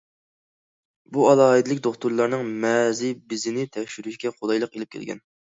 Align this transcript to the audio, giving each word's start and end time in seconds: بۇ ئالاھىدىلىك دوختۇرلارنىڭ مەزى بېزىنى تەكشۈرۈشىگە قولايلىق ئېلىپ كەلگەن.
بۇ 1.17 1.27
ئالاھىدىلىك 1.31 1.83
دوختۇرلارنىڭ 1.89 2.49
مەزى 2.65 3.13
بېزىنى 3.35 3.67
تەكشۈرۈشىگە 3.77 4.35
قولايلىق 4.41 4.79
ئېلىپ 4.81 4.95
كەلگەن. 4.99 5.25